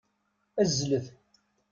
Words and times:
Azzlet. 0.61 1.07